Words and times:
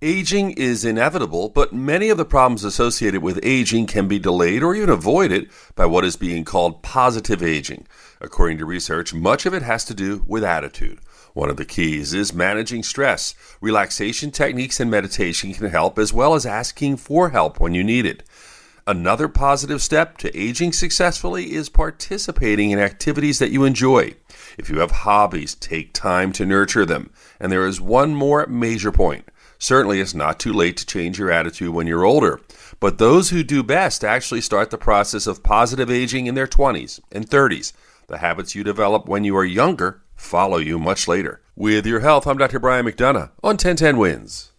Aging 0.00 0.52
is 0.52 0.84
inevitable, 0.84 1.48
but 1.48 1.72
many 1.72 2.08
of 2.08 2.18
the 2.18 2.24
problems 2.24 2.62
associated 2.62 3.20
with 3.20 3.40
aging 3.42 3.86
can 3.86 4.06
be 4.06 4.20
delayed 4.20 4.62
or 4.62 4.72
even 4.76 4.90
avoided 4.90 5.50
by 5.74 5.86
what 5.86 6.04
is 6.04 6.14
being 6.14 6.44
called 6.44 6.84
positive 6.84 7.42
aging. 7.42 7.84
According 8.20 8.58
to 8.58 8.64
research, 8.64 9.12
much 9.12 9.44
of 9.44 9.54
it 9.54 9.62
has 9.62 9.84
to 9.86 9.94
do 9.94 10.24
with 10.28 10.44
attitude. 10.44 11.00
One 11.34 11.50
of 11.50 11.56
the 11.56 11.64
keys 11.64 12.14
is 12.14 12.32
managing 12.32 12.84
stress. 12.84 13.34
Relaxation 13.60 14.30
techniques 14.30 14.78
and 14.78 14.88
meditation 14.88 15.52
can 15.52 15.68
help, 15.68 15.98
as 15.98 16.12
well 16.12 16.34
as 16.34 16.46
asking 16.46 16.98
for 16.98 17.30
help 17.30 17.58
when 17.58 17.74
you 17.74 17.82
need 17.82 18.06
it. 18.06 18.22
Another 18.86 19.26
positive 19.26 19.82
step 19.82 20.16
to 20.18 20.38
aging 20.38 20.72
successfully 20.74 21.54
is 21.54 21.68
participating 21.68 22.70
in 22.70 22.78
activities 22.78 23.40
that 23.40 23.50
you 23.50 23.64
enjoy. 23.64 24.14
If 24.56 24.70
you 24.70 24.78
have 24.78 24.92
hobbies, 24.92 25.56
take 25.56 25.92
time 25.92 26.32
to 26.34 26.46
nurture 26.46 26.86
them. 26.86 27.10
And 27.40 27.50
there 27.50 27.66
is 27.66 27.80
one 27.80 28.14
more 28.14 28.46
major 28.46 28.92
point. 28.92 29.28
Certainly, 29.58 30.00
it's 30.00 30.14
not 30.14 30.38
too 30.38 30.52
late 30.52 30.76
to 30.76 30.86
change 30.86 31.18
your 31.18 31.30
attitude 31.30 31.70
when 31.70 31.86
you're 31.86 32.04
older, 32.04 32.40
but 32.78 32.98
those 32.98 33.30
who 33.30 33.42
do 33.42 33.62
best 33.62 34.04
actually 34.04 34.40
start 34.40 34.70
the 34.70 34.78
process 34.78 35.26
of 35.26 35.42
positive 35.42 35.90
aging 35.90 36.26
in 36.26 36.34
their 36.34 36.46
20s 36.46 37.00
and 37.10 37.28
30s. 37.28 37.72
The 38.06 38.18
habits 38.18 38.54
you 38.54 38.62
develop 38.64 39.06
when 39.06 39.24
you 39.24 39.36
are 39.36 39.44
younger 39.44 40.00
follow 40.14 40.58
you 40.58 40.78
much 40.78 41.08
later. 41.08 41.40
With 41.56 41.86
your 41.86 42.00
health, 42.00 42.26
I'm 42.26 42.38
Dr. 42.38 42.58
Brian 42.58 42.86
McDonough 42.86 43.30
on 43.42 43.56
1010 43.56 43.96
Wins. 43.96 44.52